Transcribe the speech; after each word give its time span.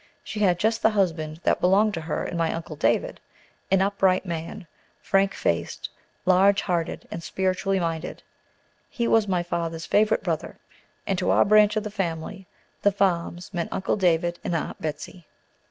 She 0.23 0.39
had 0.39 0.57
just 0.57 0.81
the 0.81 0.89
husband 0.89 1.41
that 1.43 1.61
belonged 1.61 1.93
to 1.93 2.01
her 2.01 2.25
in 2.25 2.35
my 2.35 2.51
Uncle 2.51 2.75
David, 2.75 3.19
an 3.69 3.83
upright 3.83 4.25
man, 4.25 4.65
frank 4.99 5.35
faced, 5.35 5.91
large 6.25 6.63
hearted, 6.63 7.07
and 7.11 7.21
spiritually 7.21 7.79
minded. 7.79 8.23
He 8.89 9.07
was 9.07 9.27
my 9.27 9.43
father's 9.43 9.85
favorite 9.85 10.23
brother, 10.23 10.57
and 11.05 11.19
to 11.19 11.29
our 11.29 11.45
branch 11.45 11.75
of 11.75 11.83
the 11.83 11.91
family 11.91 12.47
"The 12.81 12.91
Farms" 12.91 13.53
meant 13.53 13.69
"Uncle 13.71 13.95
David 13.95 14.39
and 14.43 14.55
Aunt 14.55 14.81
Betsey." 14.81 15.27